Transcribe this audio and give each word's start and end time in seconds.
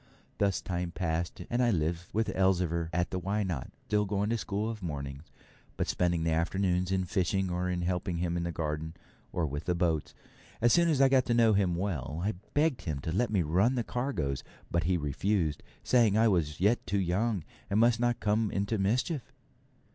Thus 0.39 0.61
time 0.61 0.89
passed, 0.89 1.43
and 1.47 1.61
I 1.61 1.69
lived 1.69 2.05
with 2.11 2.35
Elzevir 2.35 2.89
at 2.91 3.11
the 3.11 3.19
Why 3.19 3.43
Not?, 3.43 3.69
still 3.85 4.05
going 4.05 4.31
to 4.31 4.37
school 4.39 4.67
of 4.67 4.81
mornings, 4.81 5.25
but 5.77 5.87
spending 5.87 6.23
the 6.23 6.31
afternoons 6.31 6.91
in 6.91 7.05
fishing, 7.05 7.51
or 7.51 7.69
in 7.69 7.83
helping 7.83 8.17
him 8.17 8.35
in 8.35 8.41
the 8.41 8.51
garden, 8.51 8.95
or 9.31 9.45
with 9.45 9.65
the 9.65 9.75
boats. 9.75 10.15
As 10.59 10.73
soon 10.73 10.89
as 10.89 11.01
I 11.01 11.07
got 11.07 11.25
to 11.27 11.35
know 11.35 11.53
him 11.53 11.75
well, 11.75 12.19
I 12.23 12.33
begged 12.55 12.81
him 12.81 12.97
to 13.01 13.11
let 13.11 13.29
me 13.29 13.41
help 13.41 13.51
run 13.51 13.75
the 13.75 13.83
cargoes, 13.83 14.43
but 14.71 14.85
he 14.85 14.97
refused, 14.97 15.61
saying 15.83 16.17
I 16.17 16.27
was 16.27 16.59
yet 16.59 16.87
too 16.87 16.99
young, 16.99 17.43
and 17.69 17.79
must 17.79 17.99
not 17.99 18.19
come 18.19 18.49
into 18.49 18.79
mischief. 18.79 19.21